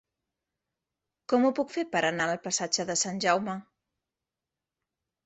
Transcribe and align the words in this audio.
Com 1.33 1.43
ho 1.43 1.51
puc 1.59 1.69
fer 1.75 1.83
per 1.95 2.01
anar 2.09 2.27
al 2.29 2.39
passatge 2.47 2.87
de 2.93 2.97
Sant 3.03 3.21
Jaume? 3.27 3.55